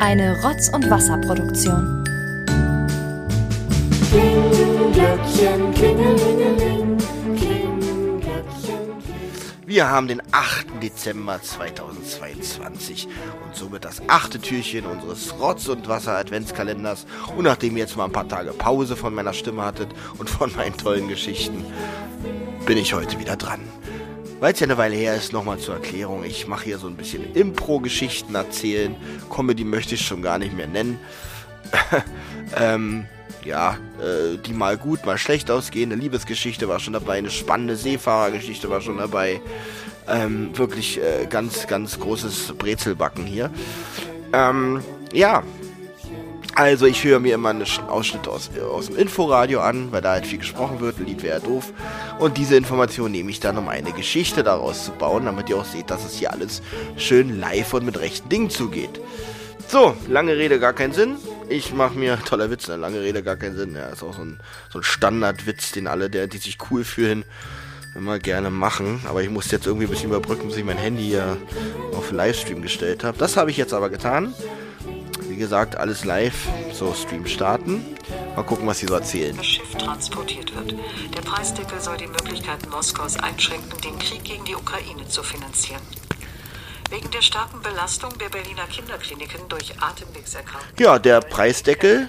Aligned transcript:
Eine 0.00 0.40
Rotz- 0.42 0.68
und 0.68 0.88
Wasserproduktion. 0.88 2.04
Wir 9.66 9.90
haben 9.90 10.06
den 10.06 10.22
8. 10.30 10.66
Dezember 10.80 11.42
2022 11.42 13.08
und 13.44 13.56
somit 13.56 13.84
das 13.84 14.00
achte 14.06 14.38
Türchen 14.40 14.86
unseres 14.86 15.34
Rotz- 15.40 15.68
und 15.68 15.88
Wasser-Adventskalenders. 15.88 17.06
Und 17.36 17.44
nachdem 17.44 17.76
ihr 17.76 17.82
jetzt 17.82 17.96
mal 17.96 18.04
ein 18.04 18.12
paar 18.12 18.28
Tage 18.28 18.52
Pause 18.52 18.94
von 18.94 19.12
meiner 19.12 19.32
Stimme 19.32 19.64
hattet 19.64 19.88
und 20.18 20.30
von 20.30 20.54
meinen 20.56 20.76
tollen 20.76 21.08
Geschichten, 21.08 21.64
bin 22.66 22.78
ich 22.78 22.94
heute 22.94 23.18
wieder 23.18 23.36
dran. 23.36 23.60
Weil 24.40 24.52
es 24.52 24.60
ja 24.60 24.66
eine 24.66 24.78
Weile 24.78 24.94
her 24.94 25.16
ist, 25.16 25.32
nochmal 25.32 25.58
zur 25.58 25.74
Erklärung. 25.74 26.22
Ich 26.24 26.46
mache 26.46 26.64
hier 26.64 26.78
so 26.78 26.86
ein 26.86 26.96
bisschen 26.96 27.34
Impro-Geschichten 27.34 28.34
erzählen. 28.34 28.94
Comedy 29.34 29.64
möchte 29.64 29.96
ich 29.96 30.06
schon 30.06 30.22
gar 30.22 30.38
nicht 30.38 30.56
mehr 30.56 30.68
nennen. 30.68 30.98
ähm, 32.56 33.06
ja, 33.44 33.78
äh, 34.00 34.36
die 34.38 34.52
mal 34.52 34.76
gut, 34.76 35.04
mal 35.04 35.18
schlecht 35.18 35.50
ausgehen. 35.50 35.90
Eine 35.92 36.00
Liebesgeschichte 36.00 36.68
war 36.68 36.78
schon 36.78 36.92
dabei, 36.92 37.18
eine 37.18 37.30
spannende 37.30 37.76
Seefahrergeschichte 37.76 38.70
war 38.70 38.80
schon 38.80 38.98
dabei. 38.98 39.40
Ähm, 40.08 40.56
wirklich 40.56 40.98
äh, 40.98 41.26
ganz, 41.28 41.66
ganz 41.66 41.98
großes 41.98 42.54
Brezelbacken 42.56 43.26
hier. 43.26 43.50
Ähm, 44.32 44.82
ja. 45.12 45.42
Also 46.54 46.86
ich 46.86 47.04
höre 47.04 47.20
mir 47.20 47.34
immer 47.34 47.50
einen 47.50 47.62
Sch- 47.64 47.86
Ausschnitt 47.86 48.26
aus, 48.26 48.50
aus 48.58 48.86
dem 48.86 48.96
Inforadio 48.96 49.60
an, 49.60 49.92
weil 49.92 50.00
da 50.02 50.12
halt 50.12 50.26
viel 50.26 50.38
gesprochen 50.38 50.80
wird, 50.80 50.98
ein 50.98 51.06
Lied 51.06 51.22
wäre 51.22 51.38
ja 51.38 51.44
doof. 51.46 51.72
Und 52.18 52.36
diese 52.36 52.56
Information 52.56 53.12
nehme 53.12 53.30
ich 53.30 53.38
dann, 53.38 53.56
um 53.58 53.68
eine 53.68 53.92
Geschichte 53.92 54.42
daraus 54.42 54.84
zu 54.84 54.90
bauen, 54.92 55.26
damit 55.26 55.48
ihr 55.48 55.56
auch 55.56 55.64
seht, 55.64 55.90
dass 55.90 56.04
es 56.04 56.14
hier 56.14 56.32
alles 56.32 56.62
schön 56.96 57.38
live 57.38 57.74
und 57.74 57.84
mit 57.84 57.98
rechten 58.00 58.28
Dingen 58.28 58.50
zugeht. 58.50 59.00
So, 59.68 59.94
lange 60.08 60.36
Rede, 60.36 60.58
gar 60.58 60.72
keinen 60.72 60.92
Sinn. 60.92 61.16
Ich 61.48 61.72
mache 61.72 61.96
mir, 61.96 62.18
toller 62.24 62.50
Witz, 62.50 62.66
ne? 62.68 62.76
lange 62.76 63.00
Rede, 63.00 63.22
gar 63.22 63.36
keinen 63.36 63.56
Sinn. 63.56 63.74
Ja, 63.76 63.88
ist 63.88 64.02
auch 64.02 64.14
so 64.14 64.22
ein, 64.22 64.40
so 64.72 64.80
ein 64.80 64.82
Standardwitz, 64.82 65.70
den 65.72 65.86
alle, 65.86 66.10
der, 66.10 66.26
die 66.26 66.38
sich 66.38 66.58
cool 66.70 66.82
fühlen, 66.84 67.24
immer 67.94 68.18
gerne 68.18 68.50
machen. 68.50 69.00
Aber 69.08 69.22
ich 69.22 69.30
musste 69.30 69.54
jetzt 69.54 69.66
irgendwie 69.66 69.86
ein 69.86 69.90
bisschen 69.90 70.10
überbrücken, 70.10 70.48
bis 70.48 70.56
ich 70.56 70.64
mein 70.64 70.78
Handy 70.78 71.04
hier 71.04 71.36
auf 71.94 72.10
Livestream 72.10 72.62
gestellt 72.62 73.04
habe. 73.04 73.16
Das 73.18 73.36
habe 73.36 73.50
ich 73.52 73.56
jetzt 73.56 73.72
aber 73.72 73.90
getan. 73.90 74.34
Wie 75.28 75.36
gesagt, 75.36 75.76
alles 75.76 76.04
live. 76.04 76.48
So, 76.72 76.94
Stream 76.94 77.26
starten. 77.26 77.84
Mal 78.38 78.44
gucken, 78.44 78.68
was 78.68 78.78
sie 78.78 78.86
so 78.86 78.94
erzählen. 78.94 79.36
das 79.36 79.46
Schiff 79.46 79.74
transportiert 79.74 80.54
wird. 80.54 80.72
Der 81.12 81.22
Preisdeckel 81.22 81.80
soll 81.80 81.96
die 81.96 82.06
Möglichkeiten 82.06 82.70
Moskaus 82.70 83.16
einschränken, 83.16 83.80
den 83.80 83.98
Krieg 83.98 84.22
gegen 84.22 84.44
die 84.44 84.54
Ukraine 84.54 85.08
zu 85.08 85.24
finanzieren. 85.24 85.82
Wegen 86.88 87.10
der 87.10 87.20
starken 87.20 87.60
Belastung 87.62 88.16
der 88.16 88.28
Berliner 88.28 88.68
Kinderkliniken 88.68 89.40
durch 89.48 89.74
Atemwegserkrankungen. 89.82 90.76
Ja, 90.78 91.00
der 91.00 91.20
Preisdeckel 91.20 92.08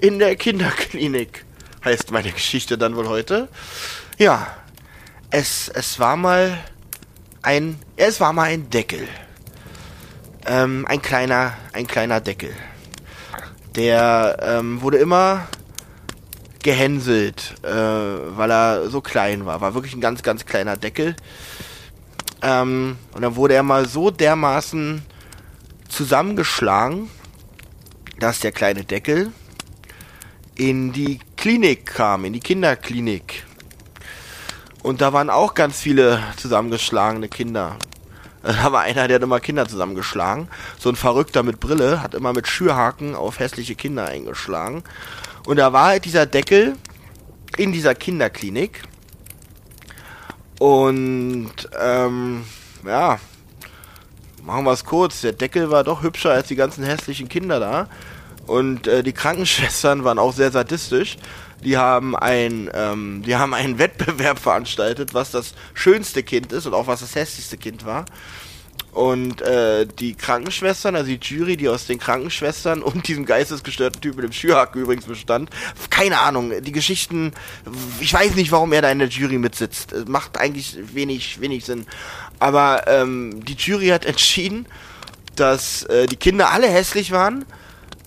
in 0.00 0.20
der 0.20 0.36
Kinderklinik 0.36 1.44
heißt 1.84 2.12
meine 2.12 2.30
Geschichte 2.30 2.78
dann 2.78 2.94
wohl 2.94 3.08
heute. 3.08 3.48
Ja, 4.16 4.46
es, 5.30 5.68
es 5.70 5.98
war 5.98 6.16
mal 6.16 6.56
ein, 7.42 7.80
es 7.96 8.20
war 8.20 8.32
mal 8.32 8.44
ein 8.44 8.70
Deckel. 8.70 9.08
Ähm, 10.46 10.86
ein 10.88 11.02
kleiner, 11.02 11.54
ein 11.72 11.88
kleiner 11.88 12.20
Deckel. 12.20 12.54
Der 13.74 14.38
ähm, 14.40 14.80
wurde 14.80 14.98
immer 14.98 15.48
gehänselt, 16.64 17.54
äh, 17.62 17.68
weil 17.68 18.50
er 18.50 18.90
so 18.90 19.00
klein 19.00 19.46
war. 19.46 19.60
War 19.60 19.74
wirklich 19.74 19.94
ein 19.94 20.00
ganz, 20.00 20.24
ganz 20.24 20.46
kleiner 20.46 20.76
Deckel. 20.76 21.14
Ähm, 22.42 22.96
und 23.12 23.22
dann 23.22 23.36
wurde 23.36 23.54
er 23.54 23.62
mal 23.62 23.86
so 23.86 24.10
dermaßen 24.10 25.02
zusammengeschlagen, 25.88 27.10
dass 28.18 28.40
der 28.40 28.50
kleine 28.50 28.84
Deckel 28.84 29.30
in 30.56 30.92
die 30.92 31.20
Klinik 31.36 31.86
kam, 31.86 32.24
in 32.24 32.32
die 32.32 32.40
Kinderklinik. 32.40 33.44
Und 34.82 35.00
da 35.00 35.12
waren 35.12 35.30
auch 35.30 35.54
ganz 35.54 35.78
viele 35.80 36.22
zusammengeschlagene 36.36 37.28
Kinder. 37.28 37.76
Da 38.62 38.72
war 38.72 38.82
einer, 38.82 39.08
der 39.08 39.16
hat 39.16 39.22
immer 39.22 39.40
Kinder 39.40 39.66
zusammengeschlagen. 39.66 40.48
So 40.78 40.90
ein 40.90 40.96
Verrückter 40.96 41.42
mit 41.42 41.60
Brille 41.60 42.02
hat 42.02 42.14
immer 42.14 42.34
mit 42.34 42.46
Schürhaken 42.46 43.14
auf 43.14 43.38
hässliche 43.38 43.74
Kinder 43.74 44.06
eingeschlagen. 44.06 44.84
Und 45.46 45.56
da 45.56 45.72
war 45.72 45.86
halt 45.86 46.04
dieser 46.04 46.26
Deckel 46.26 46.76
in 47.56 47.72
dieser 47.72 47.94
Kinderklinik. 47.94 48.82
Und 50.58 51.52
ähm, 51.80 52.44
ja, 52.86 53.18
machen 54.42 54.64
wir 54.64 54.72
es 54.72 54.84
kurz. 54.84 55.22
Der 55.22 55.32
Deckel 55.32 55.70
war 55.70 55.82
doch 55.82 56.02
hübscher 56.02 56.32
als 56.32 56.48
die 56.48 56.56
ganzen 56.56 56.84
hässlichen 56.84 57.28
Kinder 57.28 57.58
da. 57.58 57.88
Und 58.46 58.86
äh, 58.86 59.02
die 59.02 59.12
Krankenschwestern 59.12 60.04
waren 60.04 60.18
auch 60.18 60.32
sehr 60.32 60.50
sadistisch. 60.50 61.16
Die 61.64 61.76
haben 61.78 62.14
ein, 62.14 62.70
ähm, 62.74 63.22
die 63.24 63.36
haben 63.36 63.54
einen 63.54 63.78
Wettbewerb 63.78 64.38
veranstaltet, 64.38 65.14
was 65.14 65.30
das 65.30 65.54
schönste 65.72 66.22
Kind 66.22 66.52
ist 66.52 66.66
und 66.66 66.74
auch 66.74 66.86
was 66.86 67.00
das 67.00 67.14
hässlichste 67.14 67.56
Kind 67.56 67.84
war. 67.86 68.04
Und 68.92 69.42
äh, 69.42 69.86
die 69.86 70.14
Krankenschwestern, 70.14 70.94
also 70.94 71.08
die 71.08 71.18
Jury, 71.20 71.56
die 71.56 71.68
aus 71.68 71.86
den 71.86 71.98
Krankenschwestern 71.98 72.80
und 72.80 73.08
diesem 73.08 73.26
geistesgestörten 73.26 74.00
Typ 74.00 74.14
mit 74.14 74.24
dem 74.24 74.32
Schürhaken 74.32 74.80
übrigens 74.80 75.06
bestand, 75.06 75.50
keine 75.90 76.20
Ahnung, 76.20 76.52
die 76.62 76.70
Geschichten, 76.70 77.32
ich 77.98 78.14
weiß 78.14 78.36
nicht, 78.36 78.52
warum 78.52 78.72
er 78.72 78.82
da 78.82 78.90
in 78.90 79.00
der 79.00 79.08
Jury 79.08 79.38
mitsitzt. 79.38 80.06
Macht 80.06 80.38
eigentlich 80.38 80.76
wenig, 80.94 81.40
wenig 81.40 81.64
Sinn. 81.64 81.86
Aber 82.38 82.86
ähm, 82.86 83.44
die 83.44 83.54
Jury 83.54 83.88
hat 83.88 84.04
entschieden, 84.04 84.66
dass 85.34 85.82
äh, 85.84 86.06
die 86.06 86.16
Kinder 86.16 86.52
alle 86.52 86.68
hässlich 86.68 87.10
waren, 87.10 87.44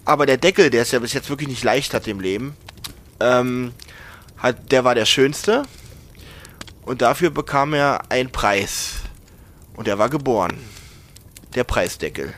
aber 0.08 0.26
der 0.26 0.38
Deckel, 0.38 0.70
der 0.70 0.84
es 0.84 0.92
ja 0.92 1.00
bis 1.00 1.12
jetzt 1.12 1.30
wirklich 1.30 1.50
nicht 1.50 1.66
leicht 1.66 1.94
hat 1.94 2.08
im 2.08 2.22
Leben, 2.22 2.56
ähm, 3.20 3.74
hat, 4.38 4.72
der 4.72 4.86
war 4.86 4.96
der 4.96 5.06
schönste. 5.06 5.64
Und 6.84 7.02
dafür 7.02 7.30
bekam 7.30 7.74
er 7.74 8.10
einen 8.10 8.32
Preis. 8.32 9.02
Und 9.76 9.90
er 9.90 10.00
war 10.00 10.10
geboren. 10.10 10.58
Der 11.56 11.66
Preisdeckel. 11.66 12.34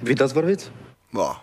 Wie 0.00 0.14
das 0.14 0.34
war 0.34 0.46
Witz? 0.46 0.70
Boah. 1.12 1.42